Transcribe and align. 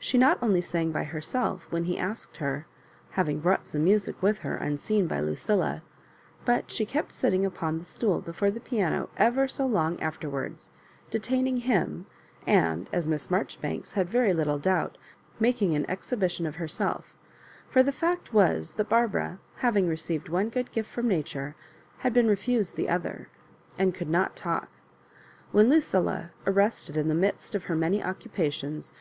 She 0.00 0.18
not 0.18 0.36
only 0.42 0.60
sang 0.60 0.90
by 0.90 1.04
herself 1.04 1.68
when 1.70 1.84
he 1.84 1.96
asked 1.96 2.38
her, 2.38 2.66
having 3.10 3.38
brought 3.38 3.68
some 3.68 3.84
music 3.84 4.20
with 4.20 4.40
her 4.40 4.56
unseen 4.56 5.06
by 5.06 5.20
Lucilla, 5.20 5.84
but 6.44 6.72
she 6.72 6.84
kept 6.84 7.12
sitting 7.12 7.46
upon 7.46 7.78
the 7.78 7.84
stool 7.84 8.20
be 8.20 8.32
fore 8.32 8.50
the 8.50 8.58
piano 8.58 9.10
ever 9.16 9.46
so 9.46 9.64
long 9.68 10.00
afterwards, 10.00 10.72
detaining 11.08 11.58
him, 11.58 12.06
and, 12.48 12.90
as 12.92 13.06
Miss 13.06 13.30
Marjoribanks 13.30 13.92
had 13.92 14.08
very 14.10 14.34
little 14.34 14.58
doubt, 14.58 14.98
making 15.38 15.76
an 15.76 15.88
exhibition 15.88 16.46
of 16.46 16.56
herself; 16.56 17.14
for 17.68 17.84
the 17.84 17.92
fact 17.92 18.34
was, 18.34 18.74
that 18.74 18.88
Barbara^ 18.88 19.38
having 19.58 19.86
received 19.86 20.28
one 20.28 20.48
good 20.48 20.72
gift 20.72 20.92
firom 20.92 21.04
nature, 21.04 21.54
had 21.98 22.12
been 22.12 22.26
refused 22.26 22.74
the 22.74 22.88
other, 22.88 23.28
and 23.78 23.94
could 23.94 24.10
not 24.10 24.34
talk. 24.34 24.68
When 25.52 25.68
Lucilla, 25.70 26.32
arrested 26.44 26.96
in 26.96 27.06
the 27.06 27.14
Digitized 27.14 27.20
by 27.20 27.20
VjOOQIC 27.20 27.20
38 27.20 27.20
MISS 27.20 27.20
MABJOBIBANEB. 27.20 27.20
midst 27.22 27.54
of 27.54 27.64
her 27.66 27.76
many 27.76 28.00
oceupationa. 28.02 28.92